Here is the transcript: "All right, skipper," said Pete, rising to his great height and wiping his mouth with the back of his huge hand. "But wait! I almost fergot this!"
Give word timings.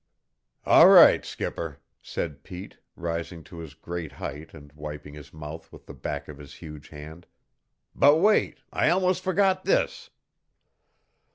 "All 0.65 0.89
right, 0.89 1.23
skipper," 1.23 1.79
said 2.01 2.41
Pete, 2.43 2.79
rising 2.95 3.43
to 3.43 3.59
his 3.59 3.75
great 3.75 4.13
height 4.13 4.51
and 4.51 4.73
wiping 4.73 5.13
his 5.13 5.31
mouth 5.31 5.71
with 5.71 5.85
the 5.85 5.93
back 5.93 6.27
of 6.27 6.39
his 6.39 6.55
huge 6.55 6.89
hand. 6.89 7.27
"But 7.93 8.17
wait! 8.17 8.57
I 8.73 8.89
almost 8.89 9.21
fergot 9.23 9.61
this!" 9.63 10.09